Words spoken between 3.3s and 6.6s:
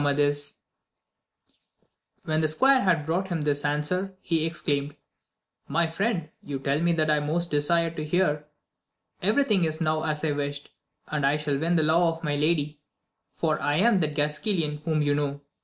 this answer, he exclaimed, My friend, you